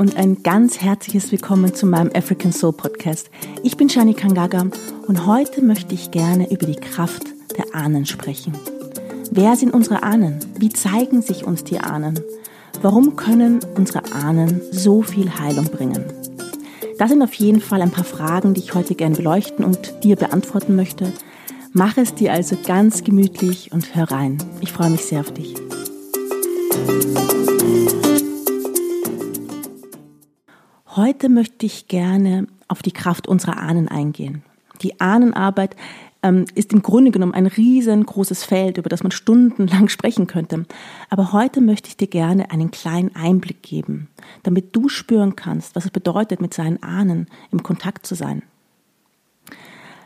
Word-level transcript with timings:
Und 0.00 0.16
ein 0.16 0.42
ganz 0.42 0.80
herzliches 0.80 1.30
Willkommen 1.30 1.74
zu 1.74 1.84
meinem 1.84 2.10
African 2.14 2.52
Soul 2.52 2.72
Podcast. 2.72 3.28
Ich 3.62 3.76
bin 3.76 3.90
Shani 3.90 4.14
Kangaga 4.14 4.64
und 5.06 5.26
heute 5.26 5.60
möchte 5.60 5.94
ich 5.94 6.10
gerne 6.10 6.50
über 6.50 6.64
die 6.64 6.80
Kraft 6.80 7.24
der 7.58 7.74
Ahnen 7.74 8.06
sprechen. 8.06 8.54
Wer 9.30 9.56
sind 9.56 9.74
unsere 9.74 10.02
Ahnen? 10.02 10.38
Wie 10.58 10.70
zeigen 10.70 11.20
sich 11.20 11.44
uns 11.44 11.64
die 11.64 11.80
Ahnen? 11.80 12.18
Warum 12.80 13.14
können 13.16 13.60
unsere 13.76 14.10
Ahnen 14.14 14.62
so 14.72 15.02
viel 15.02 15.38
Heilung 15.38 15.66
bringen? 15.66 16.06
Das 16.96 17.10
sind 17.10 17.20
auf 17.20 17.34
jeden 17.34 17.60
Fall 17.60 17.82
ein 17.82 17.90
paar 17.90 18.04
Fragen, 18.04 18.54
die 18.54 18.60
ich 18.60 18.74
heute 18.74 18.94
gerne 18.94 19.16
beleuchten 19.16 19.66
und 19.66 20.02
dir 20.02 20.16
beantworten 20.16 20.76
möchte. 20.76 21.12
Mach 21.74 21.98
es 21.98 22.14
dir 22.14 22.32
also 22.32 22.56
ganz 22.66 23.04
gemütlich 23.04 23.70
und 23.72 23.94
hör 23.94 24.10
rein. 24.10 24.38
Ich 24.62 24.72
freue 24.72 24.88
mich 24.88 25.04
sehr 25.04 25.20
auf 25.20 25.34
dich. 25.34 25.54
Heute 31.10 31.28
möchte 31.28 31.66
ich 31.66 31.88
gerne 31.88 32.46
auf 32.68 32.82
die 32.82 32.92
Kraft 32.92 33.26
unserer 33.26 33.56
Ahnen 33.56 33.88
eingehen. 33.88 34.44
Die 34.80 35.00
Ahnenarbeit 35.00 35.74
ähm, 36.22 36.44
ist 36.54 36.72
im 36.72 36.82
Grunde 36.82 37.10
genommen 37.10 37.34
ein 37.34 37.48
riesengroßes 37.48 38.44
Feld, 38.44 38.78
über 38.78 38.88
das 38.88 39.02
man 39.02 39.10
stundenlang 39.10 39.88
sprechen 39.88 40.28
könnte. 40.28 40.66
Aber 41.08 41.32
heute 41.32 41.62
möchte 41.62 41.88
ich 41.88 41.96
dir 41.96 42.06
gerne 42.06 42.52
einen 42.52 42.70
kleinen 42.70 43.16
Einblick 43.16 43.60
geben, 43.60 44.06
damit 44.44 44.76
du 44.76 44.88
spüren 44.88 45.34
kannst, 45.34 45.74
was 45.74 45.86
es 45.86 45.90
bedeutet, 45.90 46.40
mit 46.40 46.54
seinen 46.54 46.80
Ahnen 46.80 47.26
im 47.50 47.64
Kontakt 47.64 48.06
zu 48.06 48.14
sein. 48.14 48.44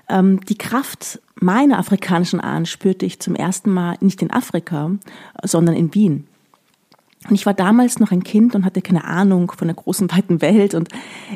Ähm, 0.08 0.40
die 0.46 0.56
Kraft 0.56 1.20
meiner 1.34 1.78
afrikanischen 1.78 2.40
Ahnen 2.40 2.64
spürte 2.64 3.04
ich 3.04 3.20
zum 3.20 3.34
ersten 3.34 3.70
Mal 3.70 3.98
nicht 4.00 4.22
in 4.22 4.30
Afrika, 4.30 4.90
sondern 5.42 5.76
in 5.76 5.94
Wien. 5.94 6.28
Und 7.28 7.34
ich 7.34 7.46
war 7.46 7.54
damals 7.54 8.00
noch 8.00 8.12
ein 8.12 8.22
Kind 8.22 8.54
und 8.54 8.64
hatte 8.64 8.82
keine 8.82 9.04
Ahnung 9.04 9.50
von 9.50 9.68
der 9.68 9.74
großen, 9.74 10.10
weiten 10.10 10.42
Welt 10.42 10.74
und 10.74 10.90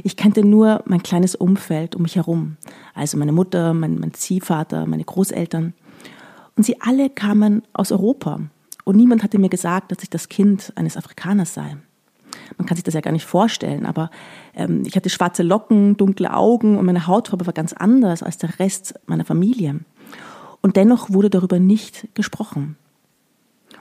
ich 0.05 0.17
kannte 0.17 0.45
nur 0.45 0.83
mein 0.85 1.03
kleines 1.03 1.35
Umfeld 1.35 1.97
um 1.97 2.03
mich 2.03 2.17
herum. 2.17 2.57
Also 2.95 3.17
meine 3.17 3.33
Mutter, 3.33 3.73
mein, 3.73 3.99
mein 3.99 4.13
Ziehvater, 4.13 4.87
meine 4.87 5.05
Großeltern. 5.05 5.73
Und 6.57 6.65
sie 6.65 6.81
alle 6.81 7.09
kamen 7.09 7.63
aus 7.73 7.91
Europa. 7.91 8.41
Und 8.85 8.97
niemand 8.97 9.23
hatte 9.23 9.39
mir 9.39 9.49
gesagt, 9.49 9.91
dass 9.91 10.03
ich 10.03 10.11
das 10.11 10.29
Kind 10.29 10.73
eines 10.77 10.97
Afrikaners 10.97 11.55
sei. 11.55 11.77
Man 12.57 12.67
kann 12.67 12.77
sich 12.77 12.85
das 12.85 12.95
ja 12.95 13.01
gar 13.01 13.13
nicht 13.13 13.27
vorstellen, 13.27 13.87
aber 13.87 14.11
ähm, 14.55 14.83
ich 14.87 14.97
hatte 14.97 15.11
schwarze 15.11 15.43
Locken, 15.43 15.97
dunkle 15.97 16.35
Augen 16.35 16.77
und 16.77 16.87
meine 16.87 17.07
Hautfarbe 17.07 17.47
war 17.47 17.53
ganz 17.53 17.73
anders 17.73 18.23
als 18.23 18.39
der 18.39 18.59
Rest 18.59 18.95
meiner 19.07 19.25
Familie. 19.25 19.81
Und 20.61 20.77
dennoch 20.77 21.11
wurde 21.11 21.31
darüber 21.31 21.59
nicht 21.59 22.09
gesprochen. 22.15 22.77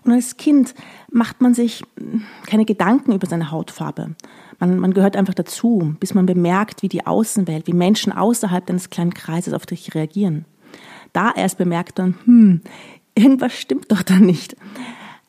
Und 0.07 0.13
als 0.13 0.37
Kind 0.37 0.73
macht 1.11 1.41
man 1.41 1.53
sich 1.53 1.83
keine 2.47 2.63
Gedanken 2.63 3.11
über 3.11 3.27
seine 3.27 3.51
Hautfarbe. 3.51 4.15
Man, 4.57 4.79
man 4.79 4.93
gehört 4.93 5.17
einfach 5.17 5.33
dazu, 5.33 5.95
bis 5.99 6.13
man 6.13 6.25
bemerkt, 6.25 6.81
wie 6.81 6.87
die 6.87 7.05
Außenwelt, 7.05 7.67
wie 7.67 7.73
Menschen 7.73 8.13
außerhalb 8.13 8.65
deines 8.65 8.89
kleinen 8.89 9.13
Kreises 9.13 9.53
auf 9.53 9.65
dich 9.65 9.93
reagieren. 9.95 10.45
Da 11.11 11.33
erst 11.35 11.57
bemerkt 11.57 11.97
man, 11.97 12.15
hm, 12.23 12.61
irgendwas 13.15 13.53
stimmt 13.53 13.91
doch 13.91 14.01
da 14.01 14.17
nicht. 14.17 14.55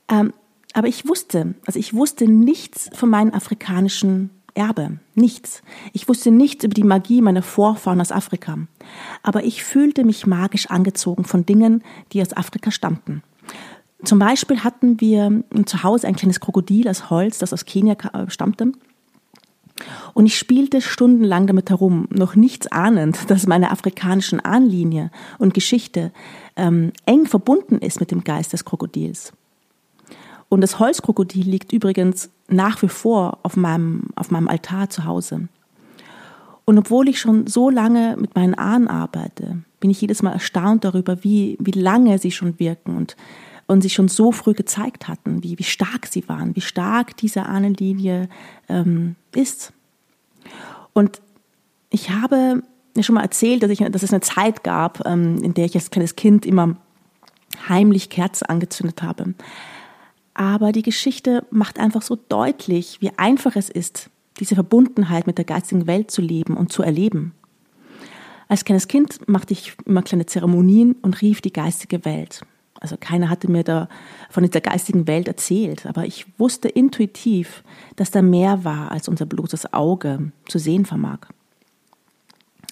Ähm, 0.08 0.32
aber 0.74 0.86
ich 0.86 1.08
wusste, 1.08 1.54
also 1.66 1.80
ich 1.80 1.92
wusste 1.92 2.28
nichts 2.28 2.88
von 2.92 3.10
meinem 3.10 3.34
afrikanischen 3.34 4.30
Erbe, 4.54 4.98
nichts. 5.16 5.62
Ich 5.92 6.08
wusste 6.08 6.30
nichts 6.30 6.64
über 6.64 6.74
die 6.74 6.84
Magie 6.84 7.20
meiner 7.20 7.42
Vorfahren 7.42 8.00
aus 8.00 8.12
Afrika. 8.12 8.58
Aber 9.24 9.42
ich 9.42 9.64
fühlte 9.64 10.04
mich 10.04 10.24
magisch 10.24 10.70
angezogen 10.70 11.24
von 11.24 11.44
Dingen, 11.44 11.82
die 12.12 12.22
aus 12.22 12.36
Afrika 12.36 12.70
stammten. 12.70 13.22
Zum 14.04 14.18
Beispiel 14.18 14.62
hatten 14.62 15.00
wir 15.00 15.42
zu 15.66 15.82
Hause 15.82 16.06
ein 16.06 16.16
kleines 16.16 16.40
Krokodil 16.40 16.88
aus 16.88 17.10
Holz, 17.10 17.38
das 17.38 17.52
aus 17.52 17.64
Kenia 17.64 17.94
äh, 18.12 18.30
stammte. 18.30 18.72
Und 20.14 20.26
ich 20.26 20.36
spielte 20.38 20.80
stundenlang 20.80 21.46
damit 21.46 21.70
herum, 21.70 22.08
noch 22.10 22.34
nichts 22.36 22.66
ahnend, 22.68 23.18
dass 23.30 23.46
meine 23.46 23.70
afrikanischen 23.70 24.40
Ahnlinie 24.40 25.10
und 25.38 25.54
Geschichte 25.54 26.12
ähm, 26.56 26.92
eng 27.06 27.26
verbunden 27.26 27.78
ist 27.78 28.00
mit 28.00 28.10
dem 28.10 28.24
Geist 28.24 28.52
des 28.52 28.64
Krokodils. 28.64 29.32
Und 30.48 30.62
das 30.62 30.78
Holzkrokodil 30.78 31.46
liegt 31.46 31.72
übrigens 31.72 32.30
nach 32.48 32.80
wie 32.82 32.88
vor 32.88 33.38
auf 33.42 33.56
meinem, 33.56 34.04
auf 34.16 34.30
meinem 34.30 34.48
Altar 34.48 34.88
zu 34.88 35.04
Hause. 35.04 35.48
Und 36.64 36.78
obwohl 36.78 37.08
ich 37.08 37.20
schon 37.20 37.46
so 37.46 37.70
lange 37.70 38.16
mit 38.18 38.34
meinen 38.34 38.54
Ahnen 38.54 38.88
arbeite, 38.88 39.62
bin 39.80 39.90
ich 39.90 40.00
jedes 40.00 40.22
Mal 40.22 40.32
erstaunt 40.32 40.84
darüber, 40.84 41.22
wie, 41.22 41.56
wie 41.60 41.78
lange 41.78 42.18
sie 42.18 42.30
schon 42.30 42.58
wirken 42.58 42.96
und 42.96 43.16
und 43.68 43.82
sich 43.82 43.92
schon 43.92 44.08
so 44.08 44.32
früh 44.32 44.54
gezeigt 44.54 45.06
hatten, 45.06 45.44
wie, 45.44 45.58
wie 45.58 45.64
stark 45.64 46.06
sie 46.06 46.28
waren, 46.28 46.56
wie 46.56 46.60
stark 46.60 47.16
diese 47.18 47.46
Ahnenlinie 47.46 48.28
ähm, 48.68 49.14
ist. 49.34 49.72
Und 50.94 51.20
ich 51.90 52.10
habe 52.10 52.62
mir 52.96 53.02
schon 53.02 53.14
mal 53.14 53.22
erzählt, 53.22 53.62
dass, 53.62 53.70
ich, 53.70 53.78
dass 53.78 54.02
es 54.02 54.12
eine 54.12 54.22
Zeit 54.22 54.64
gab, 54.64 55.06
ähm, 55.06 55.42
in 55.42 55.54
der 55.54 55.66
ich 55.66 55.74
als 55.74 55.90
kleines 55.90 56.16
Kind 56.16 56.46
immer 56.46 56.76
heimlich 57.68 58.08
Kerzen 58.08 58.46
angezündet 58.46 59.02
habe. 59.02 59.34
Aber 60.32 60.72
die 60.72 60.82
Geschichte 60.82 61.46
macht 61.50 61.78
einfach 61.78 62.02
so 62.02 62.16
deutlich, 62.16 62.98
wie 63.00 63.10
einfach 63.18 63.54
es 63.54 63.68
ist, 63.68 64.08
diese 64.40 64.54
Verbundenheit 64.54 65.26
mit 65.26 65.36
der 65.36 65.44
geistigen 65.44 65.86
Welt 65.86 66.10
zu 66.10 66.22
leben 66.22 66.56
und 66.56 66.72
zu 66.72 66.82
erleben. 66.82 67.34
Als 68.48 68.64
kleines 68.64 68.88
Kind 68.88 69.28
machte 69.28 69.52
ich 69.52 69.74
immer 69.84 70.02
kleine 70.02 70.24
Zeremonien 70.24 70.96
und 71.02 71.20
rief 71.20 71.42
die 71.42 71.52
geistige 71.52 72.06
Welt. 72.06 72.40
Also 72.80 72.96
keiner 72.98 73.28
hatte 73.28 73.50
mir 73.50 73.64
da 73.64 73.88
von 74.30 74.44
dieser 74.44 74.60
geistigen 74.60 75.06
Welt 75.06 75.26
erzählt, 75.26 75.86
aber 75.86 76.04
ich 76.04 76.26
wusste 76.38 76.68
intuitiv, 76.68 77.64
dass 77.96 78.10
da 78.10 78.22
mehr 78.22 78.64
war, 78.64 78.92
als 78.92 79.08
unser 79.08 79.26
bloßes 79.26 79.72
Auge 79.72 80.30
zu 80.46 80.58
sehen 80.58 80.86
vermag. 80.86 81.18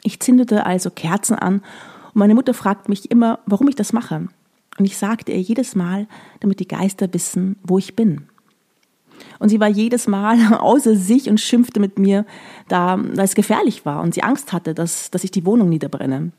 Ich 0.02 0.20
zündete 0.20 0.64
also 0.64 0.90
Kerzen 0.90 1.34
an 1.34 1.56
und 1.56 2.16
meine 2.16 2.34
Mutter 2.34 2.54
fragt 2.54 2.88
mich 2.88 3.10
immer, 3.10 3.40
warum 3.46 3.68
ich 3.68 3.74
das 3.74 3.92
mache. 3.92 4.28
Und 4.78 4.84
ich 4.84 4.96
sagte 4.96 5.32
ihr 5.32 5.40
jedes 5.40 5.74
Mal, 5.74 6.06
damit 6.40 6.60
die 6.60 6.68
Geister 6.68 7.12
wissen, 7.12 7.56
wo 7.64 7.78
ich 7.78 7.96
bin. 7.96 8.28
Und 9.38 9.48
sie 9.48 9.58
war 9.58 9.68
jedes 9.68 10.06
Mal 10.06 10.54
außer 10.58 10.94
sich 10.94 11.28
und 11.28 11.40
schimpfte 11.40 11.80
mit 11.80 11.98
mir, 11.98 12.26
da, 12.68 12.96
da 12.96 13.22
es 13.22 13.34
gefährlich 13.34 13.84
war 13.84 14.02
und 14.02 14.14
sie 14.14 14.22
Angst 14.22 14.52
hatte, 14.52 14.74
dass, 14.74 15.10
dass 15.10 15.24
ich 15.24 15.30
die 15.30 15.44
Wohnung 15.44 15.68
niederbrenne 15.68 16.30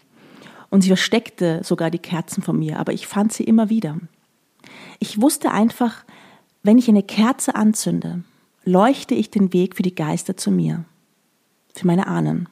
und 0.69 0.81
sie 0.81 0.89
versteckte 0.89 1.61
sogar 1.63 1.91
die 1.91 2.00
Kerzen 2.00 2.41
von 2.44 2.57
mir, 2.57 2.79
aber 2.79 2.94
ich 2.94 3.07
fand 3.07 3.33
sie 3.33 3.44
immer 3.44 3.69
wieder. 3.69 3.97
Ich 5.00 5.22
wusste 5.22 5.51
einfach, 5.51 6.03
wenn 6.63 6.78
ich 6.78 6.89
eine 6.89 7.03
Kerze 7.03 7.55
anzünde, 7.55 8.23
leuchte 8.63 9.16
ich 9.16 9.31
den 9.31 9.53
Weg 9.53 9.75
für 9.75 9.83
die 9.83 9.95
Geister 9.95 10.35
zu 10.35 10.51
mir, 10.51 10.83
für 11.73 11.88
meine 11.88 12.07
Ahnen. 12.07 12.50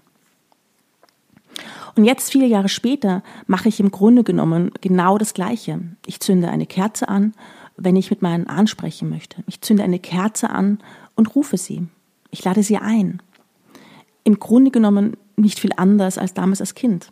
Und 1.95 2.03
jetzt, 2.03 2.31
viele 2.31 2.45
Jahre 2.45 2.69
später, 2.69 3.23
mache 3.47 3.69
ich 3.69 3.79
im 3.79 3.91
Grunde 3.91 4.23
genommen 4.23 4.71
genau 4.81 5.17
das 5.17 5.33
Gleiche. 5.33 5.79
Ich 6.05 6.19
zünde 6.19 6.49
eine 6.49 6.65
Kerze 6.65 7.07
an, 7.07 7.33
wenn 7.77 7.95
ich 7.95 8.09
mit 8.09 8.21
meinen 8.21 8.47
Ahnen 8.47 8.67
sprechen 8.67 9.09
möchte. 9.09 9.43
Ich 9.47 9.61
zünde 9.61 9.83
eine 9.83 9.99
Kerze 9.99 10.49
an 10.49 10.79
und 11.15 11.35
rufe 11.35 11.57
sie. 11.57 11.87
Ich 12.31 12.43
lade 12.43 12.63
sie 12.63 12.77
ein. 12.77 13.21
Im 14.23 14.39
Grunde 14.39 14.71
genommen 14.71 15.15
nicht 15.37 15.59
viel 15.59 15.71
anders 15.75 16.17
als 16.17 16.33
damals 16.33 16.61
als 16.61 16.75
Kind. 16.75 17.11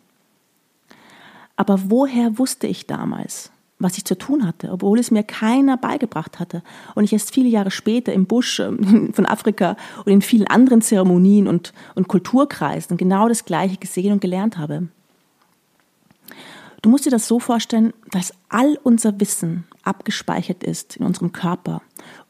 Aber 1.56 1.90
woher 1.90 2.38
wusste 2.38 2.66
ich 2.66 2.86
damals, 2.86 3.50
was 3.78 3.98
ich 3.98 4.04
zu 4.04 4.16
tun 4.16 4.46
hatte, 4.46 4.70
obwohl 4.70 4.98
es 4.98 5.10
mir 5.10 5.22
keiner 5.22 5.76
beigebracht 5.76 6.38
hatte 6.38 6.62
und 6.94 7.04
ich 7.04 7.12
erst 7.12 7.34
viele 7.34 7.48
Jahre 7.48 7.70
später 7.70 8.12
im 8.12 8.26
Busch 8.26 8.60
ähm, 8.60 9.12
von 9.14 9.26
Afrika 9.26 9.76
und 10.04 10.12
in 10.12 10.22
vielen 10.22 10.46
anderen 10.46 10.82
Zeremonien 10.82 11.48
und, 11.48 11.72
und 11.94 12.08
Kulturkreisen 12.08 12.96
genau 12.96 13.28
das 13.28 13.44
Gleiche 13.44 13.76
gesehen 13.76 14.12
und 14.12 14.20
gelernt 14.20 14.58
habe. 14.58 14.88
Du 16.82 16.90
musst 16.90 17.06
dir 17.06 17.10
das 17.10 17.26
so 17.26 17.40
vorstellen, 17.40 17.94
dass 18.10 18.34
all 18.48 18.78
unser 18.82 19.18
Wissen 19.18 19.64
abgespeichert 19.84 20.62
ist 20.62 20.96
in 20.96 21.06
unserem 21.06 21.32
Körper 21.32 21.80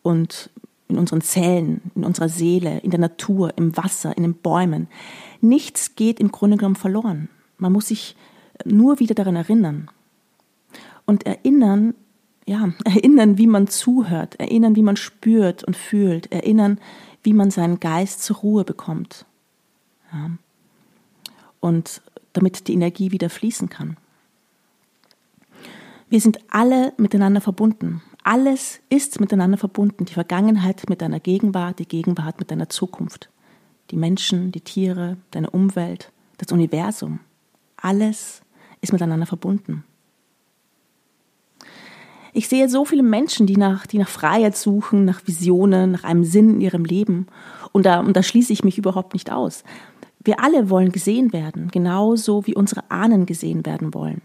und 0.03 0.51
in 0.89 0.99
unseren 0.99 1.23
Zellen, 1.23 1.81
in 1.95 2.05
unserer 2.05 2.29
Seele, 2.29 2.79
in 2.79 2.91
der 2.91 3.01
Natur, 3.01 3.53
im 3.57 3.77
Wasser, 3.77 4.17
in 4.17 4.23
den 4.23 4.35
Bäumen. 4.35 4.87
Nichts 5.41 5.97
geht 5.97 6.21
im 6.21 6.31
Grunde 6.31 6.57
genommen 6.57 6.77
verloren. 6.77 7.29
Man 7.59 7.73
muss 7.73 7.89
sich 7.89 8.17
nur 8.65 9.01
wieder 9.01 9.15
daran 9.15 9.37
erinnern. 9.37 9.91
Und 11.07 11.27
erinnern, 11.27 11.95
ja, 12.47 12.73
erinnern, 12.85 13.39
wie 13.39 13.47
man 13.47 13.67
zuhört, 13.67 14.37
erinnern, 14.37 14.77
wie 14.77 14.83
man 14.83 14.97
spürt 14.97 15.65
und 15.65 15.77
fühlt, 15.77 16.31
erinnern, 16.33 16.79
wie 17.23 17.33
man 17.33 17.51
seinen 17.51 17.81
Geist 17.81 18.23
zur 18.23 18.37
Ruhe 18.37 18.65
bekommt. 18.65 19.27
Ja. 20.13 20.31
Und 21.61 22.03
damit 22.35 22.69
die 22.69 22.75
Energie 22.75 23.13
wieder 23.13 23.31
fließen 23.31 23.69
kann. 23.69 23.97
Wir 26.09 26.21
sind 26.21 26.39
alle 26.49 26.93
miteinander 26.97 27.41
verbunden. 27.41 28.03
Alles 28.23 28.81
ist 28.89 29.21
miteinander 29.21 29.59
verbunden. 29.59 30.05
Die 30.05 30.13
Vergangenheit 30.13 30.89
mit 30.89 31.03
deiner 31.03 31.21
Gegenwart, 31.21 31.79
die 31.79 31.89
Gegenwart 31.89 32.39
mit 32.39 32.51
deiner 32.51 32.69
Zukunft. 32.69 33.31
Die 33.91 33.97
Menschen, 33.97 34.53
die 34.53 34.61
Tiere, 34.61 35.17
deine 35.31 35.51
Umwelt, 35.51 36.13
das 36.39 36.53
Universum. 36.53 37.21
Alles 37.77 38.43
ist 38.85 38.93
miteinander 38.93 39.27
verbunden. 39.27 39.85
Ich 42.37 42.49
sehe 42.49 42.69
so 42.69 42.85
viele 42.85 43.05
Menschen, 43.05 43.47
die 43.47 43.57
nach, 43.57 43.87
die 43.87 43.99
nach 43.99 44.09
Freiheit 44.09 44.57
suchen, 44.57 45.05
nach 45.05 45.25
Visionen, 45.25 45.93
nach 45.93 46.03
einem 46.05 46.25
Sinn 46.25 46.51
in 46.55 46.61
ihrem 46.61 46.85
Leben. 46.85 47.29
Und 47.71 47.87
da, 47.87 48.01
und 48.01 48.17
da 48.17 48.25
schließe 48.25 48.53
ich 48.53 48.65
mich 48.65 48.77
überhaupt 48.77 49.13
nicht 49.13 49.31
aus. 49.31 49.63
Wir 50.25 50.43
alle 50.43 50.69
wollen 50.69 50.91
gesehen 50.91 51.33
werden, 51.33 51.69
genauso 51.69 52.47
wie 52.47 52.57
unsere 52.57 52.91
Ahnen 52.91 53.27
gesehen 53.27 53.65
werden 53.65 53.95
wollen. 53.95 54.21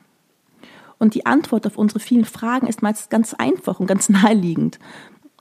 Und 0.98 1.14
die 1.14 1.26
Antwort 1.28 1.68
auf 1.68 1.78
unsere 1.78 2.00
vielen 2.00 2.26
Fragen 2.26 2.68
ist 2.68 2.82
meist 2.82 3.12
ganz 3.12 3.36
einfach 3.36 3.80
und 3.80 3.86
ganz 3.86 4.10
naheliegend. 4.10 4.80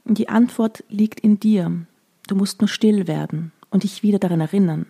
Die 0.04 0.28
Antwort 0.28 0.84
liegt 0.88 1.20
in 1.20 1.40
dir. 1.40 1.72
Du 2.26 2.34
musst 2.34 2.60
nur 2.60 2.68
still 2.68 3.06
werden 3.06 3.52
und 3.70 3.82
dich 3.82 4.02
wieder 4.02 4.18
daran 4.18 4.40
erinnern. 4.40 4.86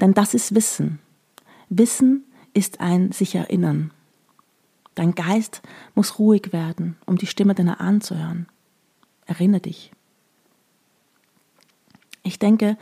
Denn 0.00 0.14
das 0.14 0.32
ist 0.32 0.54
Wissen. 0.54 0.98
Wissen 1.68 2.24
ist 2.54 2.80
ein 2.80 3.12
sich 3.12 3.34
erinnern. 3.34 3.92
Dein 4.94 5.14
Geist 5.14 5.62
muss 5.94 6.18
ruhig 6.18 6.52
werden, 6.52 6.96
um 7.06 7.16
die 7.16 7.26
Stimme 7.26 7.54
deiner 7.54 7.80
Ahnen 7.80 8.00
zu 8.00 8.16
hören. 8.16 8.46
Erinnere 9.26 9.62
dich. 9.62 9.92
Ich 12.22 12.38
denke, 12.38 12.76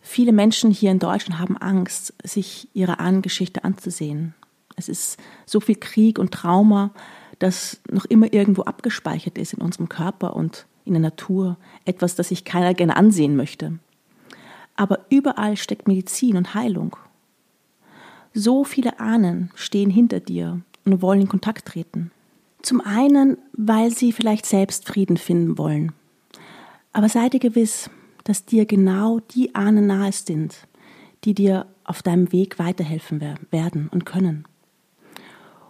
viele 0.00 0.32
Menschen 0.32 0.70
hier 0.70 0.90
in 0.90 0.98
Deutschland 0.98 1.38
haben 1.38 1.56
Angst, 1.58 2.14
sich 2.24 2.68
ihre 2.72 2.98
Ahnengeschichte 2.98 3.64
anzusehen. 3.64 4.34
Es 4.76 4.88
ist 4.88 5.18
so 5.46 5.60
viel 5.60 5.76
Krieg 5.76 6.18
und 6.18 6.32
Trauma, 6.32 6.90
das 7.38 7.80
noch 7.90 8.04
immer 8.06 8.32
irgendwo 8.32 8.62
abgespeichert 8.62 9.36
ist 9.36 9.52
in 9.52 9.60
unserem 9.60 9.88
Körper 9.88 10.34
und 10.34 10.66
in 10.84 10.94
der 10.94 11.02
Natur. 11.02 11.58
Etwas, 11.84 12.14
das 12.14 12.28
sich 12.28 12.44
keiner 12.44 12.74
gerne 12.74 12.96
ansehen 12.96 13.36
möchte. 13.36 13.78
Aber 14.74 15.00
überall 15.10 15.56
steckt 15.56 15.86
Medizin 15.86 16.36
und 16.36 16.54
Heilung. 16.54 16.96
So 18.34 18.64
viele 18.64 18.98
Ahnen 18.98 19.50
stehen 19.54 19.90
hinter 19.90 20.20
dir 20.20 20.60
und 20.84 21.02
wollen 21.02 21.22
in 21.22 21.28
Kontakt 21.28 21.66
treten. 21.66 22.10
Zum 22.62 22.80
einen, 22.80 23.38
weil 23.52 23.90
sie 23.90 24.12
vielleicht 24.12 24.46
selbst 24.46 24.86
Frieden 24.86 25.16
finden 25.16 25.58
wollen. 25.58 25.92
Aber 26.92 27.08
sei 27.08 27.28
dir 27.28 27.40
gewiss, 27.40 27.90
dass 28.24 28.44
dir 28.44 28.66
genau 28.66 29.20
die 29.20 29.54
Ahnen 29.54 29.86
nahe 29.86 30.12
sind, 30.12 30.66
die 31.24 31.34
dir 31.34 31.66
auf 31.84 32.02
deinem 32.02 32.32
Weg 32.32 32.58
weiterhelfen 32.58 33.20
werden 33.50 33.88
und 33.92 34.06
können. 34.06 34.44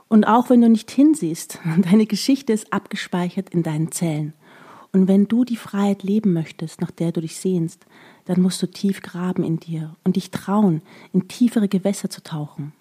Und 0.09 0.27
auch 0.27 0.51
wenn 0.51 0.61
du 0.61 0.69
nicht 0.69 0.91
hinsiehst, 0.91 1.59
deine 1.91 2.07
Geschichte 2.07 2.53
ist 2.53 2.73
abgespeichert 2.73 3.51
in 3.51 3.63
deinen 3.63 3.91
Zellen. 3.93 4.35
Und 4.93 5.09
wenn 5.09 5.27
du 5.27 5.45
die 5.45 5.57
Freiheit 5.57 6.03
leben 6.03 6.35
möchtest, 6.35 6.81
nach 6.81 6.91
der 6.91 7.13
du 7.13 7.23
dich 7.23 7.37
sehnst, 7.37 7.87
dann 8.27 8.43
musst 8.43 8.63
du 8.63 8.67
tief 8.67 9.01
graben 9.01 9.43
in 9.43 9.59
dir 9.59 9.97
und 10.05 10.17
dich 10.17 10.31
trauen, 10.31 10.83
in 11.13 11.29
tiefere 11.29 11.67
Gewässer 11.67 12.11
zu 12.11 12.23
tauchen. 12.23 12.73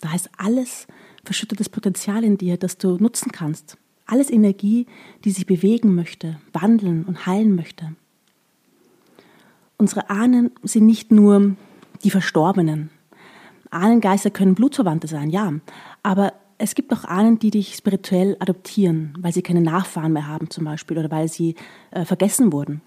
Da 0.00 0.14
ist 0.14 0.28
alles 0.36 0.86
verschüttetes 1.24 1.68
Potenzial 1.68 2.24
in 2.24 2.36
dir, 2.36 2.56
das 2.56 2.76
du 2.76 2.96
nutzen 2.98 3.30
kannst. 3.30 3.78
Alles 4.04 4.30
Energie, 4.30 4.86
die 5.24 5.30
sich 5.30 5.46
bewegen 5.46 5.94
möchte, 5.94 6.38
wandeln 6.52 7.04
und 7.04 7.24
heilen 7.24 7.54
möchte. 7.54 7.94
Unsere 9.78 10.10
Ahnen 10.10 10.50
sind 10.62 10.84
nicht 10.86 11.10
nur 11.10 11.56
die 12.02 12.10
Verstorbenen. 12.10 12.90
Ahnengeister 13.70 14.30
können 14.30 14.54
Blutsverwandte 14.54 15.06
sein, 15.06 15.30
ja, 15.30 15.52
aber 16.02 16.32
es 16.58 16.74
gibt 16.74 16.92
auch 16.92 17.04
Ahnen, 17.04 17.38
die 17.38 17.50
dich 17.50 17.74
spirituell 17.74 18.36
adoptieren, 18.40 19.14
weil 19.18 19.32
sie 19.32 19.42
keine 19.42 19.60
Nachfahren 19.60 20.12
mehr 20.12 20.26
haben 20.26 20.50
zum 20.50 20.64
Beispiel 20.64 20.98
oder 20.98 21.10
weil 21.10 21.28
sie 21.28 21.54
äh, 21.90 22.04
vergessen 22.04 22.52
wurden. 22.52 22.80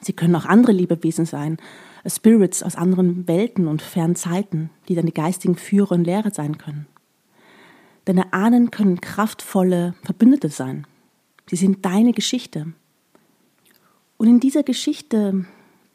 Sie 0.00 0.12
können 0.12 0.34
auch 0.36 0.44
andere 0.44 0.72
Lebewesen 0.72 1.26
sein, 1.26 1.58
äh, 2.04 2.10
Spirits 2.10 2.62
aus 2.62 2.76
anderen 2.76 3.28
Welten 3.28 3.68
und 3.68 3.82
fernen 3.82 4.16
Zeiten, 4.16 4.70
die 4.88 4.94
deine 4.94 5.12
geistigen 5.12 5.56
Führer 5.56 5.92
und 5.92 6.04
Lehrer 6.04 6.30
sein 6.30 6.58
können. 6.58 6.86
Deine 8.04 8.32
Ahnen 8.32 8.70
können 8.70 9.00
kraftvolle 9.00 9.94
Verbündete 10.02 10.48
sein. 10.48 10.86
Sie 11.46 11.56
sind 11.56 11.84
deine 11.84 12.12
Geschichte. 12.12 12.72
Und 14.16 14.28
in 14.28 14.40
dieser 14.40 14.62
Geschichte, 14.62 15.44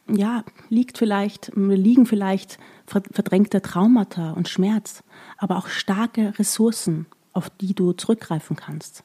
ja, 0.08 0.44
liegt 0.70 0.98
vielleicht, 0.98 1.52
liegen 1.56 2.06
vielleicht 2.06 2.58
verdrängte 2.86 3.62
Traumata 3.62 4.32
und 4.32 4.50
Schmerz, 4.50 5.04
aber 5.38 5.58
auch 5.58 5.68
starke 5.68 6.38
Ressourcen, 6.38 7.06
auf 7.32 7.50
die 7.50 7.74
du 7.74 7.94
zurückgreifen 7.94 8.56
kannst. 8.56 9.04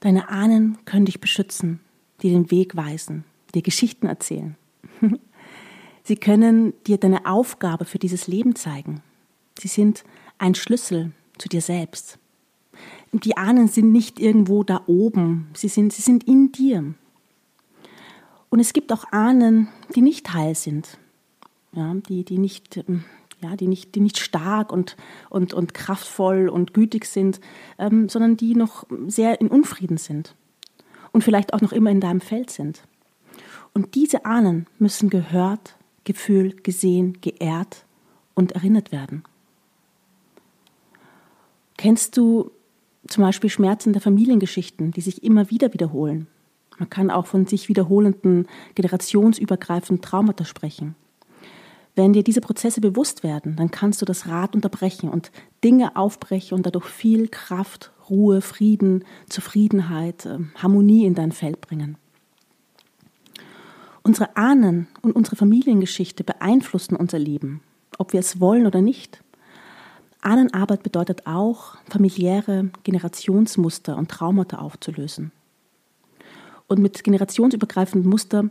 Deine 0.00 0.28
Ahnen 0.28 0.78
können 0.84 1.06
dich 1.06 1.20
beschützen, 1.20 1.80
dir 2.22 2.30
den 2.30 2.50
Weg 2.50 2.76
weisen, 2.76 3.24
dir 3.54 3.62
Geschichten 3.62 4.06
erzählen. 4.06 4.56
Sie 6.04 6.16
können 6.16 6.72
dir 6.86 6.98
deine 6.98 7.26
Aufgabe 7.26 7.84
für 7.84 7.98
dieses 7.98 8.28
Leben 8.28 8.54
zeigen. 8.54 9.02
Sie 9.58 9.66
sind 9.66 10.04
ein 10.38 10.54
Schlüssel 10.54 11.10
zu 11.36 11.48
dir 11.48 11.60
selbst. 11.60 12.18
Die 13.12 13.36
Ahnen 13.36 13.66
sind 13.66 13.90
nicht 13.90 14.20
irgendwo 14.20 14.62
da 14.62 14.82
oben, 14.86 15.48
sie 15.54 15.68
sind, 15.68 15.92
sie 15.92 16.02
sind 16.02 16.24
in 16.28 16.52
dir. 16.52 16.94
Und 18.50 18.60
es 18.60 18.72
gibt 18.72 18.92
auch 18.92 19.12
Ahnen, 19.12 19.68
die 19.94 20.02
nicht 20.02 20.32
heil 20.32 20.54
sind, 20.54 20.98
ja, 21.72 21.94
die, 21.94 22.24
die, 22.24 22.38
nicht, 22.38 22.76
ähm, 22.76 23.04
ja, 23.42 23.56
die, 23.56 23.66
nicht, 23.66 23.94
die 23.94 24.00
nicht 24.00 24.18
stark 24.18 24.72
und, 24.72 24.96
und, 25.30 25.52
und 25.52 25.74
kraftvoll 25.74 26.48
und 26.48 26.72
gütig 26.72 27.06
sind, 27.06 27.40
ähm, 27.78 28.08
sondern 28.08 28.36
die 28.36 28.54
noch 28.54 28.86
sehr 29.06 29.40
in 29.40 29.48
Unfrieden 29.48 29.98
sind 29.98 30.34
und 31.12 31.22
vielleicht 31.22 31.52
auch 31.52 31.60
noch 31.60 31.72
immer 31.72 31.90
in 31.90 32.00
deinem 32.00 32.20
Feld 32.20 32.50
sind. 32.50 32.82
Und 33.74 33.94
diese 33.94 34.24
Ahnen 34.24 34.66
müssen 34.78 35.10
gehört, 35.10 35.76
gefühlt, 36.04 36.64
gesehen, 36.64 37.20
geehrt 37.20 37.84
und 38.34 38.52
erinnert 38.52 38.92
werden. 38.92 39.22
Kennst 41.76 42.16
du 42.16 42.52
zum 43.06 43.22
Beispiel 43.22 43.50
schmerzende 43.50 44.00
Familiengeschichten, 44.00 44.92
die 44.92 45.00
sich 45.00 45.22
immer 45.22 45.50
wieder 45.50 45.74
wiederholen? 45.74 46.26
Man 46.78 46.90
kann 46.90 47.10
auch 47.10 47.26
von 47.26 47.46
sich 47.46 47.68
wiederholenden, 47.68 48.46
generationsübergreifenden 48.74 50.02
Traumata 50.02 50.44
sprechen. 50.44 50.94
Wenn 51.94 52.12
dir 52.12 52.22
diese 52.22 52.42
Prozesse 52.42 52.82
bewusst 52.82 53.22
werden, 53.22 53.56
dann 53.56 53.70
kannst 53.70 54.02
du 54.02 54.04
das 54.04 54.28
Rad 54.28 54.54
unterbrechen 54.54 55.08
und 55.08 55.32
Dinge 55.64 55.96
aufbrechen 55.96 56.54
und 56.54 56.66
dadurch 56.66 56.84
viel 56.84 57.28
Kraft, 57.28 57.90
Ruhe, 58.10 58.42
Frieden, 58.42 59.04
Zufriedenheit, 59.30 60.26
ähm, 60.26 60.50
Harmonie 60.56 61.06
in 61.06 61.14
dein 61.14 61.32
Feld 61.32 61.62
bringen. 61.62 61.96
Unsere 64.02 64.36
Ahnen 64.36 64.88
und 65.00 65.16
unsere 65.16 65.36
Familiengeschichte 65.36 66.22
beeinflussen 66.22 66.94
unser 66.94 67.18
Leben, 67.18 67.62
ob 67.98 68.12
wir 68.12 68.20
es 68.20 68.40
wollen 68.40 68.66
oder 68.66 68.82
nicht. 68.82 69.22
Ahnenarbeit 70.20 70.82
bedeutet 70.82 71.26
auch, 71.26 71.76
familiäre 71.88 72.70
Generationsmuster 72.84 73.96
und 73.96 74.10
Traumata 74.10 74.58
aufzulösen. 74.58 75.32
Und 76.68 76.80
mit 76.80 77.04
generationsübergreifenden 77.04 78.08
Muster 78.08 78.50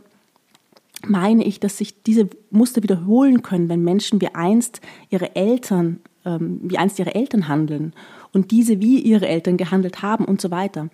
meine 1.06 1.44
ich, 1.44 1.60
dass 1.60 1.78
sich 1.78 2.02
diese 2.02 2.28
Muster 2.50 2.82
wiederholen 2.82 3.42
können, 3.42 3.68
wenn 3.68 3.84
Menschen 3.84 4.20
wie 4.20 4.34
einst 4.34 4.80
ihre 5.10 5.36
Eltern, 5.36 6.00
ähm, 6.24 6.60
wie 6.62 6.78
einst 6.78 6.98
ihre 6.98 7.14
Eltern 7.14 7.48
handeln 7.48 7.92
und 8.32 8.50
diese 8.50 8.80
wie 8.80 9.00
ihre 9.00 9.28
Eltern 9.28 9.56
gehandelt 9.56 10.02
haben 10.02 10.24
und 10.24 10.40
so 10.40 10.50
weiter. 10.50 10.88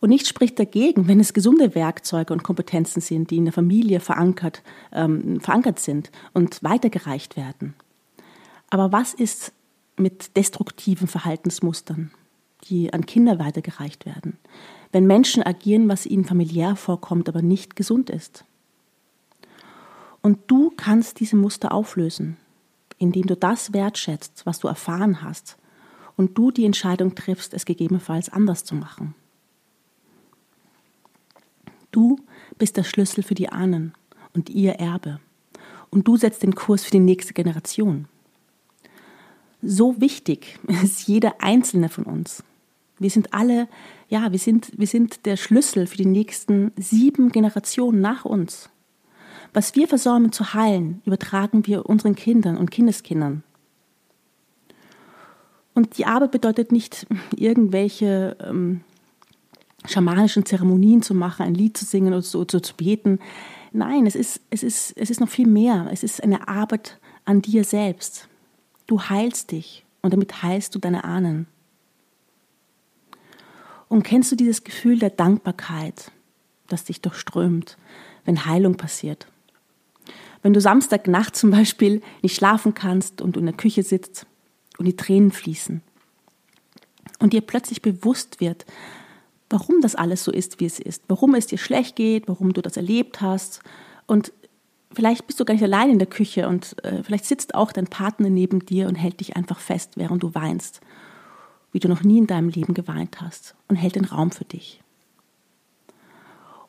Und 0.00 0.08
nichts 0.08 0.28
spricht 0.28 0.58
dagegen, 0.58 1.08
wenn 1.08 1.20
es 1.20 1.34
gesunde 1.34 1.74
Werkzeuge 1.74 2.32
und 2.32 2.42
Kompetenzen 2.42 3.00
sind, 3.02 3.30
die 3.30 3.36
in 3.36 3.44
der 3.44 3.52
Familie 3.52 4.00
verankert, 4.00 4.62
ähm, 4.92 5.40
verankert 5.40 5.78
sind 5.78 6.10
und 6.32 6.62
weitergereicht 6.62 7.36
werden. 7.36 7.74
Aber 8.70 8.92
was 8.92 9.12
ist 9.12 9.52
mit 9.96 10.36
destruktiven 10.36 11.06
Verhaltensmustern, 11.06 12.10
die 12.64 12.92
an 12.92 13.04
Kinder 13.04 13.38
weitergereicht 13.38 14.06
werden? 14.06 14.38
Wenn 14.92 15.06
Menschen 15.06 15.42
agieren, 15.42 15.88
was 15.88 16.06
ihnen 16.06 16.24
familiär 16.24 16.76
vorkommt, 16.76 17.28
aber 17.28 17.42
nicht 17.42 17.76
gesund 17.76 18.10
ist. 18.10 18.44
Und 20.22 20.38
du 20.48 20.72
kannst 20.76 21.20
diese 21.20 21.36
Muster 21.36 21.72
auflösen, 21.72 22.36
indem 22.98 23.26
du 23.26 23.36
das 23.36 23.72
wertschätzt, 23.72 24.44
was 24.44 24.58
du 24.58 24.68
erfahren 24.68 25.22
hast, 25.22 25.56
und 26.16 26.36
du 26.36 26.50
die 26.50 26.66
Entscheidung 26.66 27.14
triffst, 27.14 27.54
es 27.54 27.64
gegebenenfalls 27.64 28.28
anders 28.28 28.64
zu 28.64 28.74
machen. 28.74 29.14
Du 31.90 32.18
bist 32.58 32.76
der 32.76 32.84
Schlüssel 32.84 33.22
für 33.22 33.34
die 33.34 33.48
Ahnen 33.48 33.94
und 34.34 34.50
ihr 34.50 34.74
Erbe. 34.74 35.18
Und 35.90 36.06
du 36.06 36.16
setzt 36.16 36.42
den 36.42 36.54
Kurs 36.54 36.84
für 36.84 36.90
die 36.90 37.00
nächste 37.00 37.32
Generation. 37.32 38.06
So 39.62 40.00
wichtig 40.00 40.58
ist 40.82 41.08
jeder 41.08 41.40
einzelne 41.40 41.88
von 41.88 42.04
uns. 42.04 42.44
Wir 43.00 43.10
sind 43.10 43.34
alle, 43.34 43.66
ja, 44.08 44.30
wir 44.30 44.38
sind, 44.38 44.70
wir 44.76 44.86
sind 44.86 45.26
der 45.26 45.36
Schlüssel 45.36 45.86
für 45.86 45.96
die 45.96 46.06
nächsten 46.06 46.70
sieben 46.76 47.32
Generationen 47.32 48.00
nach 48.00 48.24
uns. 48.24 48.68
Was 49.52 49.74
wir 49.74 49.88
versäumen 49.88 50.32
zu 50.32 50.54
heilen, 50.54 51.02
übertragen 51.06 51.66
wir 51.66 51.86
unseren 51.86 52.14
Kindern 52.14 52.56
und 52.56 52.70
Kindeskindern. 52.70 53.42
Und 55.74 55.96
die 55.96 56.04
Arbeit 56.04 56.30
bedeutet 56.30 56.72
nicht, 56.72 57.06
irgendwelche 57.34 58.36
ähm, 58.40 58.82
schamanischen 59.86 60.44
Zeremonien 60.44 61.00
zu 61.00 61.14
machen, 61.14 61.46
ein 61.46 61.54
Lied 61.54 61.76
zu 61.76 61.86
singen 61.86 62.08
oder 62.08 62.22
so, 62.22 62.44
so 62.48 62.60
zu 62.60 62.74
beten. 62.74 63.18
Nein, 63.72 64.06
es 64.06 64.14
ist, 64.14 64.42
es, 64.50 64.62
ist, 64.62 64.92
es 64.96 65.08
ist 65.08 65.20
noch 65.20 65.28
viel 65.28 65.46
mehr. 65.46 65.88
Es 65.90 66.02
ist 66.02 66.22
eine 66.22 66.48
Arbeit 66.48 66.98
an 67.24 67.40
dir 67.40 67.64
selbst. 67.64 68.28
Du 68.86 69.00
heilst 69.00 69.52
dich 69.52 69.86
und 70.02 70.12
damit 70.12 70.42
heilst 70.42 70.74
du 70.74 70.78
deine 70.78 71.04
Ahnen. 71.04 71.46
Und 73.90 74.04
kennst 74.04 74.30
du 74.30 74.36
dieses 74.36 74.62
Gefühl 74.62 75.00
der 75.00 75.10
Dankbarkeit, 75.10 76.12
das 76.68 76.84
dich 76.84 77.00
durchströmt, 77.00 77.76
wenn 78.24 78.46
Heilung 78.46 78.76
passiert? 78.76 79.26
Wenn 80.42 80.54
du 80.54 80.60
Samstagnacht 80.60 81.34
zum 81.34 81.50
Beispiel 81.50 82.00
nicht 82.22 82.36
schlafen 82.36 82.72
kannst 82.72 83.20
und 83.20 83.34
du 83.34 83.40
in 83.40 83.46
der 83.46 83.54
Küche 83.56 83.82
sitzt 83.82 84.26
und 84.78 84.84
die 84.86 84.96
Tränen 84.96 85.32
fließen 85.32 85.82
und 87.18 87.32
dir 87.32 87.40
plötzlich 87.40 87.82
bewusst 87.82 88.40
wird, 88.40 88.64
warum 89.50 89.80
das 89.80 89.96
alles 89.96 90.22
so 90.22 90.30
ist, 90.30 90.60
wie 90.60 90.66
es 90.66 90.78
ist, 90.78 91.02
warum 91.08 91.34
es 91.34 91.48
dir 91.48 91.58
schlecht 91.58 91.96
geht, 91.96 92.28
warum 92.28 92.52
du 92.52 92.62
das 92.62 92.76
erlebt 92.76 93.20
hast 93.20 93.60
und 94.06 94.32
vielleicht 94.92 95.26
bist 95.26 95.40
du 95.40 95.44
gar 95.44 95.54
nicht 95.54 95.64
allein 95.64 95.90
in 95.90 95.98
der 95.98 96.08
Küche 96.08 96.46
und 96.48 96.76
äh, 96.84 97.02
vielleicht 97.02 97.24
sitzt 97.24 97.56
auch 97.56 97.72
dein 97.72 97.88
Partner 97.88 98.30
neben 98.30 98.64
dir 98.64 98.86
und 98.86 98.94
hält 98.94 99.18
dich 99.18 99.34
einfach 99.34 99.58
fest, 99.58 99.94
während 99.96 100.22
du 100.22 100.32
weinst, 100.32 100.80
wie 101.72 101.80
du 101.80 101.88
noch 101.88 102.02
nie 102.02 102.18
in 102.18 102.26
deinem 102.26 102.48
Leben 102.48 102.74
geweint 102.74 103.20
hast 103.20 103.54
und 103.68 103.76
hält 103.76 103.96
den 103.96 104.04
Raum 104.04 104.30
für 104.30 104.44
dich. 104.44 104.82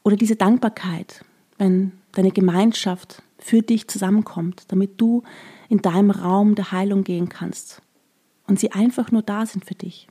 Oder 0.04 0.16
diese 0.16 0.36
Dankbarkeit, 0.36 1.24
wenn 1.58 1.94
deine 2.12 2.32
Gemeinschaft 2.32 3.22
für 3.38 3.62
dich 3.62 3.88
zusammenkommt, 3.88 4.64
damit 4.70 5.00
du 5.00 5.24
in 5.70 5.82
deinem 5.82 6.12
Raum 6.12 6.56
der 6.56 6.72
Heilung 6.72 7.04
gehen 7.04 7.30
kannst 7.30 7.82
und 8.48 8.60
sie 8.60 8.72
einfach 8.72 9.12
nur 9.12 9.22
da 9.22 9.46
sind 9.46 9.66
für 9.66 9.76
dich. 9.76 10.08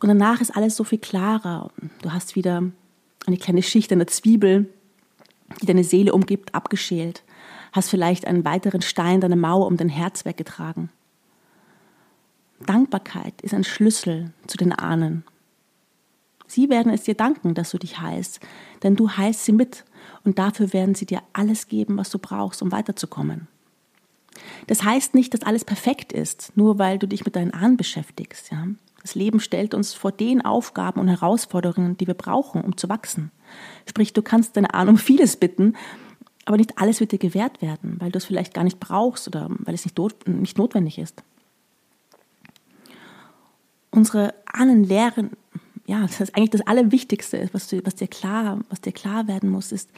Und 0.00 0.08
danach 0.08 0.40
ist 0.40 0.56
alles 0.56 0.76
so 0.76 0.84
viel 0.84 0.98
klarer. 0.98 1.70
Du 2.02 2.12
hast 2.12 2.34
wieder 2.34 2.64
eine 3.26 3.36
kleine 3.36 3.62
Schicht 3.62 3.92
einer 3.92 4.08
Zwiebel, 4.08 4.68
die 5.60 5.66
deine 5.66 5.84
Seele 5.84 6.12
umgibt, 6.12 6.54
abgeschält. 6.54 7.22
Hast 7.72 7.88
vielleicht 7.88 8.26
einen 8.26 8.44
weiteren 8.44 8.82
Stein 8.82 9.20
deiner 9.20 9.36
Mauer 9.36 9.66
um 9.66 9.76
dein 9.76 9.88
Herz 9.88 10.24
weggetragen. 10.24 10.90
Dankbarkeit 12.62 13.40
ist 13.42 13.54
ein 13.54 13.64
Schlüssel 13.64 14.32
zu 14.46 14.56
den 14.56 14.72
Ahnen. 14.72 15.24
Sie 16.46 16.68
werden 16.68 16.92
es 16.92 17.04
dir 17.04 17.14
danken, 17.14 17.54
dass 17.54 17.70
du 17.70 17.78
dich 17.78 18.00
heilst, 18.00 18.40
denn 18.82 18.96
du 18.96 19.10
heilst 19.10 19.44
sie 19.44 19.52
mit 19.52 19.84
und 20.24 20.38
dafür 20.38 20.72
werden 20.72 20.94
sie 20.94 21.06
dir 21.06 21.22
alles 21.32 21.68
geben, 21.68 21.96
was 21.96 22.10
du 22.10 22.18
brauchst, 22.18 22.62
um 22.62 22.72
weiterzukommen. 22.72 23.48
Das 24.66 24.82
heißt 24.82 25.14
nicht, 25.14 25.32
dass 25.34 25.42
alles 25.42 25.64
perfekt 25.64 26.12
ist, 26.12 26.52
nur 26.56 26.78
weil 26.78 26.98
du 26.98 27.06
dich 27.08 27.24
mit 27.24 27.36
deinen 27.36 27.52
Ahnen 27.52 27.76
beschäftigst. 27.76 28.50
Ja? 28.50 28.66
Das 29.02 29.14
Leben 29.14 29.40
stellt 29.40 29.74
uns 29.74 29.94
vor 29.94 30.12
den 30.12 30.44
Aufgaben 30.44 31.00
und 31.00 31.08
Herausforderungen, 31.08 31.96
die 31.96 32.06
wir 32.06 32.14
brauchen, 32.14 32.62
um 32.62 32.76
zu 32.76 32.88
wachsen. 32.88 33.30
Sprich, 33.88 34.12
du 34.12 34.22
kannst 34.22 34.56
deine 34.56 34.74
Ahnen 34.74 34.90
um 34.90 34.98
vieles 34.98 35.36
bitten, 35.36 35.74
aber 36.44 36.56
nicht 36.56 36.78
alles 36.78 37.00
wird 37.00 37.12
dir 37.12 37.18
gewährt 37.18 37.62
werden, 37.62 37.96
weil 37.98 38.10
du 38.10 38.18
es 38.18 38.24
vielleicht 38.24 38.54
gar 38.54 38.64
nicht 38.64 38.80
brauchst 38.80 39.26
oder 39.28 39.48
weil 39.50 39.74
es 39.74 39.84
nicht, 39.84 39.98
nicht 40.26 40.58
notwendig 40.58 40.98
ist. 40.98 41.22
Unsere 43.92 44.34
Ahnen 44.46 44.82
lehren 44.82 45.30
ja, 45.86 46.02
das 46.02 46.20
ist 46.20 46.36
eigentlich 46.36 46.50
das 46.50 46.66
Allerwichtigste, 46.66 47.48
was, 47.52 47.68
du, 47.68 47.84
was, 47.84 47.96
dir 47.96 48.08
klar, 48.08 48.60
was 48.68 48.80
dir 48.80 48.92
klar 48.92 49.26
werden 49.26 49.50
muss, 49.50 49.72
ist, 49.72 49.90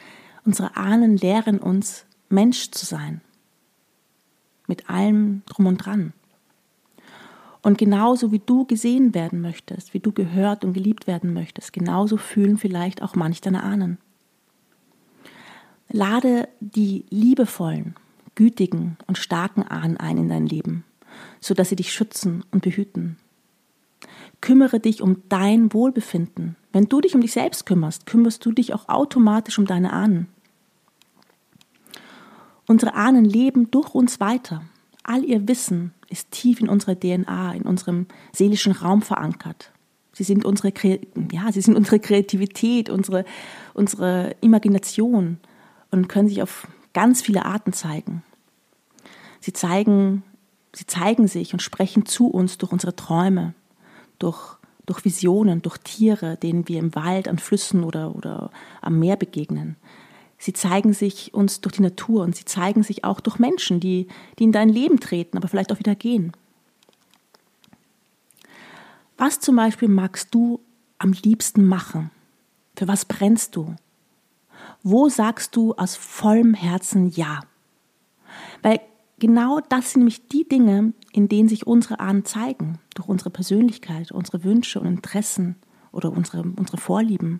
unsere 0.43 0.75
Ahnen 0.75 1.17
lehren 1.17 1.59
uns, 1.59 2.05
Mensch 2.29 2.71
zu 2.71 2.85
sein. 2.85 3.21
Mit 4.67 4.89
allem 4.89 5.43
drum 5.45 5.67
und 5.67 5.77
dran. 5.77 6.13
Und 7.61 7.77
genauso 7.77 8.31
wie 8.31 8.41
du 8.43 8.65
gesehen 8.65 9.13
werden 9.13 9.41
möchtest, 9.41 9.93
wie 9.93 9.99
du 9.99 10.11
gehört 10.11 10.65
und 10.65 10.73
geliebt 10.73 11.07
werden 11.07 11.33
möchtest, 11.33 11.73
genauso 11.73 12.17
fühlen 12.17 12.57
vielleicht 12.57 13.01
auch 13.01 13.15
manch 13.15 13.41
deine 13.41 13.63
Ahnen. 13.63 13.97
Lade 15.89 16.47
die 16.59 17.05
liebevollen, 17.09 17.95
gütigen 18.33 18.97
und 19.07 19.17
starken 19.17 19.63
Ahnen 19.63 19.97
ein 19.97 20.17
in 20.17 20.29
dein 20.29 20.45
Leben, 20.45 20.83
sodass 21.39 21.69
sie 21.69 21.75
dich 21.75 21.93
schützen 21.93 22.43
und 22.51 22.63
behüten, 22.63 23.17
Kümmere 24.41 24.79
dich 24.79 25.01
um 25.01 25.23
dein 25.29 25.73
Wohlbefinden. 25.73 26.55
Wenn 26.71 26.85
du 26.85 27.01
dich 27.01 27.15
um 27.15 27.21
dich 27.21 27.31
selbst 27.31 27.65
kümmerst, 27.65 28.05
kümmerst 28.05 28.45
du 28.45 28.51
dich 28.51 28.73
auch 28.73 28.89
automatisch 28.89 29.57
um 29.57 29.65
deine 29.65 29.93
Ahnen. 29.93 30.27
Unsere 32.67 32.95
Ahnen 32.95 33.25
leben 33.25 33.71
durch 33.71 33.93
uns 33.93 34.19
weiter. 34.19 34.63
All 35.03 35.23
ihr 35.23 35.47
Wissen 35.47 35.93
ist 36.09 36.31
tief 36.31 36.59
in 36.59 36.67
unserer 36.67 36.99
DNA, 36.99 37.53
in 37.53 37.61
unserem 37.63 38.07
seelischen 38.33 38.71
Raum 38.71 39.01
verankert. 39.01 39.71
Sie 40.13 40.23
sind 40.23 40.45
unsere, 40.45 40.73
ja, 41.31 41.51
sie 41.51 41.61
sind 41.61 41.75
unsere 41.75 41.99
Kreativität, 41.99 42.89
unsere, 42.89 43.25
unsere 43.73 44.35
Imagination 44.41 45.39
und 45.91 46.07
können 46.07 46.29
sich 46.29 46.41
auf 46.41 46.67
ganz 46.93 47.21
viele 47.21 47.45
Arten 47.45 47.73
zeigen. 47.73 48.23
Sie 49.41 49.53
zeigen, 49.53 50.23
sie 50.73 50.87
zeigen 50.87 51.27
sich 51.27 51.53
und 51.53 51.61
sprechen 51.61 52.05
zu 52.05 52.27
uns 52.27 52.57
durch 52.57 52.71
unsere 52.71 52.95
Träume, 52.95 53.53
durch, 54.19 54.57
durch 54.85 55.05
Visionen, 55.05 55.61
durch 55.61 55.77
Tiere, 55.77 56.37
denen 56.37 56.67
wir 56.67 56.79
im 56.79 56.95
Wald, 56.95 57.27
an 57.27 57.39
Flüssen 57.39 57.83
oder, 57.83 58.15
oder 58.15 58.51
am 58.81 58.99
Meer 58.99 59.15
begegnen. 59.15 59.75
Sie 60.37 60.53
zeigen 60.53 60.93
sich 60.93 61.33
uns 61.33 61.61
durch 61.61 61.75
die 61.75 61.81
Natur 61.81 62.23
und 62.23 62.35
sie 62.35 62.45
zeigen 62.45 62.83
sich 62.83 63.03
auch 63.03 63.19
durch 63.19 63.39
Menschen, 63.39 63.79
die, 63.79 64.07
die 64.37 64.43
in 64.43 64.51
dein 64.51 64.69
Leben 64.69 64.99
treten, 64.99 65.37
aber 65.37 65.47
vielleicht 65.47 65.71
auch 65.71 65.79
wieder 65.79 65.95
gehen. 65.95 66.33
Was 69.17 69.39
zum 69.39 69.55
Beispiel 69.55 69.87
magst 69.87 70.35
du 70.35 70.59
am 70.97 71.13
liebsten 71.13 71.65
machen? 71.65 72.11
Für 72.75 72.87
was 72.87 73.05
brennst 73.05 73.55
du? 73.55 73.75
Wo 74.83 75.09
sagst 75.09 75.55
du 75.55 75.73
aus 75.75 75.95
vollem 75.95 76.53
Herzen 76.53 77.09
Ja? 77.09 77.41
Weil 78.61 78.81
genau 79.19 79.61
das 79.69 79.91
sind 79.91 80.01
nämlich 80.01 80.27
die 80.27 80.47
Dinge, 80.47 80.93
in 81.15 81.29
denen 81.29 81.47
sich 81.47 81.65
unsere 81.65 82.01
Ahnen 82.01 82.25
zeigen, 82.25 82.77
durch 82.93 83.07
unsere 83.07 83.29
Persönlichkeit, 83.29 84.11
unsere 84.11 84.43
Wünsche 84.43 84.81
und 84.81 84.87
Interessen 84.87 85.55
oder 85.93 86.11
unsere, 86.11 86.41
unsere 86.41 86.75
Vorlieben. 86.75 87.39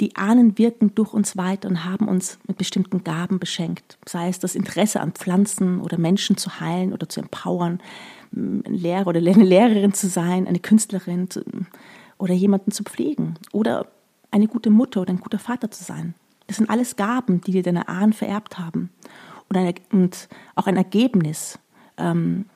Die 0.00 0.16
Ahnen 0.16 0.56
wirken 0.56 0.94
durch 0.94 1.12
uns 1.12 1.36
weiter 1.36 1.68
und 1.68 1.84
haben 1.84 2.08
uns 2.08 2.38
mit 2.48 2.56
bestimmten 2.56 3.04
Gaben 3.04 3.38
beschenkt, 3.38 3.98
sei 4.06 4.30
es 4.30 4.38
das 4.38 4.54
Interesse 4.54 5.02
an 5.02 5.12
Pflanzen 5.12 5.82
oder 5.82 5.98
Menschen 5.98 6.38
zu 6.38 6.60
heilen 6.60 6.94
oder 6.94 7.10
zu 7.10 7.20
empowern, 7.20 7.82
Lehrer 8.30 9.08
oder 9.08 9.18
eine 9.18 9.44
Lehrerin 9.44 9.92
zu 9.92 10.08
sein, 10.08 10.48
eine 10.48 10.60
Künstlerin 10.60 11.28
oder 12.16 12.32
jemanden 12.32 12.70
zu 12.70 12.84
pflegen 12.84 13.34
oder 13.52 13.86
eine 14.30 14.48
gute 14.48 14.70
Mutter 14.70 15.02
oder 15.02 15.12
ein 15.12 15.20
guter 15.20 15.38
Vater 15.38 15.70
zu 15.70 15.84
sein. 15.84 16.14
Das 16.46 16.56
sind 16.56 16.70
alles 16.70 16.96
Gaben, 16.96 17.42
die 17.42 17.52
dir 17.52 17.62
deine 17.62 17.86
Ahnen 17.88 18.14
vererbt 18.14 18.58
haben 18.58 18.88
und, 19.50 19.58
ein, 19.58 19.74
und 19.92 20.28
auch 20.54 20.66
ein 20.66 20.78
Ergebnis, 20.78 21.58
ähm, 21.96 22.46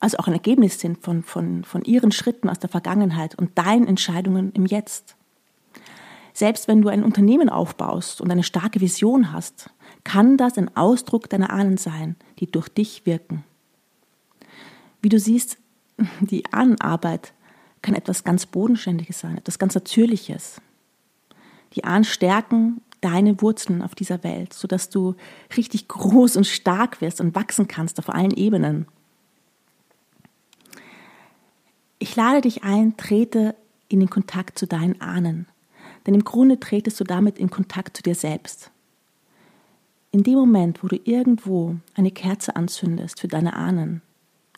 also 0.00 0.16
auch 0.16 0.26
ein 0.26 0.32
Ergebnis 0.32 0.80
sind 0.80 1.02
von, 1.02 1.22
von, 1.22 1.62
von 1.62 1.82
ihren 1.82 2.10
Schritten 2.10 2.48
aus 2.48 2.58
der 2.58 2.70
Vergangenheit 2.70 3.34
und 3.34 3.56
deinen 3.58 3.86
Entscheidungen 3.86 4.50
im 4.52 4.64
Jetzt. 4.64 5.14
Selbst 6.32 6.68
wenn 6.68 6.80
du 6.80 6.88
ein 6.88 7.04
Unternehmen 7.04 7.50
aufbaust 7.50 8.20
und 8.20 8.30
eine 8.30 8.42
starke 8.42 8.80
Vision 8.80 9.32
hast, 9.32 9.70
kann 10.04 10.38
das 10.38 10.56
ein 10.56 10.74
Ausdruck 10.74 11.28
deiner 11.28 11.50
Ahnen 11.50 11.76
sein, 11.76 12.16
die 12.38 12.50
durch 12.50 12.68
dich 12.68 13.04
wirken. 13.04 13.44
Wie 15.02 15.10
du 15.10 15.18
siehst, 15.18 15.58
die 16.20 16.50
Ahnenarbeit 16.52 17.34
kann 17.82 17.94
etwas 17.94 18.24
ganz 18.24 18.46
Bodenständiges 18.46 19.20
sein, 19.20 19.36
etwas 19.36 19.58
ganz 19.58 19.74
Natürliches. 19.74 20.60
Die 21.74 21.84
Ahnen 21.84 22.04
stärken 22.04 22.80
deine 23.00 23.40
Wurzeln 23.40 23.82
auf 23.82 23.94
dieser 23.94 24.22
Welt, 24.24 24.52
sodass 24.52 24.90
du 24.90 25.14
richtig 25.56 25.88
groß 25.88 26.36
und 26.36 26.46
stark 26.46 27.00
wirst 27.00 27.20
und 27.20 27.34
wachsen 27.34 27.68
kannst 27.68 27.98
auf 27.98 28.08
allen 28.08 28.32
Ebenen. 28.32 28.86
Ich 31.98 32.16
lade 32.16 32.40
dich 32.40 32.64
ein, 32.64 32.96
trete 32.96 33.54
in 33.88 34.00
den 34.00 34.10
Kontakt 34.10 34.58
zu 34.58 34.66
deinen 34.66 35.00
Ahnen, 35.00 35.46
denn 36.06 36.14
im 36.14 36.24
Grunde 36.24 36.58
tretest 36.58 36.98
du 37.00 37.04
damit 37.04 37.38
in 37.38 37.50
Kontakt 37.50 37.96
zu 37.96 38.02
dir 38.02 38.14
selbst. 38.14 38.70
In 40.12 40.22
dem 40.22 40.34
Moment, 40.34 40.82
wo 40.82 40.88
du 40.88 40.98
irgendwo 41.04 41.76
eine 41.94 42.10
Kerze 42.10 42.56
anzündest 42.56 43.20
für 43.20 43.28
deine 43.28 43.54
Ahnen, 43.54 44.02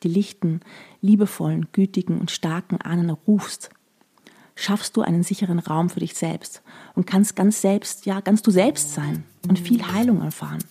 die 0.03 0.09
lichten, 0.09 0.61
liebevollen, 1.01 1.69
gütigen 1.73 2.19
und 2.19 2.31
starken 2.31 2.81
Ahnen 2.81 3.11
rufst, 3.11 3.71
schaffst 4.55 4.97
du 4.97 5.03
einen 5.03 5.23
sicheren 5.23 5.59
Raum 5.59 5.91
für 5.91 6.01
dich 6.01 6.15
selbst 6.15 6.63
und 6.95 7.07
kannst 7.07 7.37
ganz 7.37 7.61
selbst, 7.61 8.07
ja, 8.07 8.21
ganz 8.21 8.43
du 8.43 8.51
selbst 8.51 8.95
sein 8.95 9.25
und 9.49 9.59
viel 9.59 9.83
Heilung 9.93 10.23
erfahren. 10.23 10.63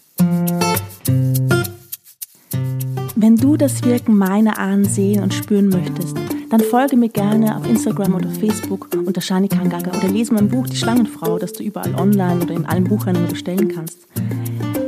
Wenn 3.16 3.38
du 3.38 3.58
das 3.58 3.84
Wirken 3.84 4.18
meiner 4.18 4.58
Ahnen 4.58 4.86
sehen 4.86 5.22
und 5.22 5.34
spüren 5.34 5.70
möchtest, 5.70 6.18
dann 6.50 6.60
folge 6.60 6.98
mir 6.98 7.10
gerne 7.10 7.56
auf 7.56 7.68
Instagram 7.70 8.16
oder 8.16 8.30
Facebook 8.30 8.90
unter 9.06 9.22
Shani 9.22 9.48
Kangaga 9.48 9.98
oder 9.98 10.08
lese 10.08 10.34
mein 10.34 10.50
Buch 10.50 10.68
Die 10.68 10.76
Schlangenfrau, 10.76 11.38
das 11.38 11.54
du 11.54 11.64
überall 11.64 11.96
online 11.96 12.42
oder 12.42 12.54
in 12.54 12.66
allen 12.66 12.84
Buchhandlungen 12.84 13.32
bestellen 13.32 13.68
kannst. 13.70 14.00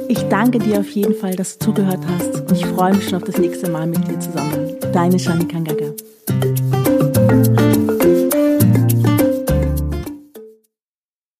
Ich 0.09 0.21
danke 0.23 0.59
dir 0.59 0.79
auf 0.79 0.89
jeden 0.89 1.15
Fall, 1.15 1.35
dass 1.35 1.57
du 1.57 1.67
zugehört 1.67 2.01
hast 2.05 2.41
und 2.41 2.51
ich 2.51 2.65
freue 2.65 2.93
mich 2.93 3.05
schon 3.05 3.15
auf 3.15 3.23
das 3.23 3.37
nächste 3.37 3.69
Mal 3.69 3.87
mit 3.87 4.07
dir 4.07 4.19
zusammen. 4.19 4.75
Deine 4.91 5.17
Shani 5.17 5.45
Kangaga. 5.45 5.93